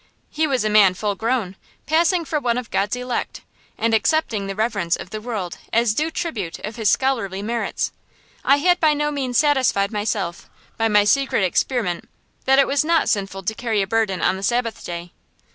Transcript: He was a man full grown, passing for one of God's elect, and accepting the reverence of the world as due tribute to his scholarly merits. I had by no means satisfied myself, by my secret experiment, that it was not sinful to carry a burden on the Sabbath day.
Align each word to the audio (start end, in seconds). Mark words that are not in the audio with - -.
He 0.31 0.47
was 0.47 0.63
a 0.63 0.69
man 0.71 0.95
full 0.95 1.13
grown, 1.13 1.55
passing 1.85 2.25
for 2.25 2.39
one 2.39 2.57
of 2.57 2.71
God's 2.71 2.95
elect, 2.95 3.41
and 3.77 3.93
accepting 3.93 4.47
the 4.47 4.55
reverence 4.55 4.95
of 4.95 5.11
the 5.11 5.21
world 5.21 5.59
as 5.71 5.93
due 5.93 6.09
tribute 6.09 6.55
to 6.55 6.71
his 6.71 6.89
scholarly 6.89 7.43
merits. 7.43 7.91
I 8.43 8.55
had 8.55 8.79
by 8.79 8.95
no 8.95 9.11
means 9.11 9.37
satisfied 9.37 9.91
myself, 9.91 10.49
by 10.75 10.87
my 10.87 11.03
secret 11.03 11.43
experiment, 11.43 12.09
that 12.45 12.57
it 12.57 12.65
was 12.65 12.83
not 12.83 13.09
sinful 13.09 13.43
to 13.43 13.53
carry 13.53 13.83
a 13.83 13.85
burden 13.85 14.21
on 14.23 14.37
the 14.37 14.41
Sabbath 14.41 14.83
day. 14.83 15.11